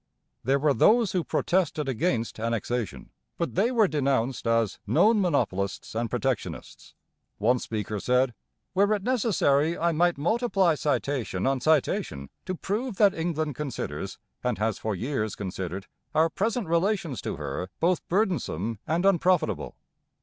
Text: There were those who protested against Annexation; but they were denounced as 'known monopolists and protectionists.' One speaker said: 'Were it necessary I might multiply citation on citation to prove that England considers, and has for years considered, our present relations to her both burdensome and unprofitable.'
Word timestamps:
There 0.43 0.57
were 0.57 0.73
those 0.73 1.11
who 1.11 1.23
protested 1.23 1.87
against 1.87 2.39
Annexation; 2.39 3.11
but 3.37 3.53
they 3.53 3.69
were 3.69 3.87
denounced 3.87 4.47
as 4.47 4.79
'known 4.87 5.21
monopolists 5.21 5.93
and 5.93 6.09
protectionists.' 6.09 6.95
One 7.37 7.59
speaker 7.59 7.99
said: 7.99 8.33
'Were 8.73 8.95
it 8.95 9.03
necessary 9.03 9.77
I 9.77 9.91
might 9.91 10.17
multiply 10.17 10.73
citation 10.73 11.45
on 11.45 11.61
citation 11.61 12.31
to 12.47 12.55
prove 12.55 12.95
that 12.95 13.13
England 13.13 13.53
considers, 13.53 14.17
and 14.43 14.57
has 14.57 14.79
for 14.79 14.95
years 14.95 15.35
considered, 15.35 15.85
our 16.15 16.31
present 16.31 16.67
relations 16.67 17.21
to 17.21 17.35
her 17.35 17.69
both 17.79 18.01
burdensome 18.09 18.79
and 18.87 19.05
unprofitable.' 19.05 19.75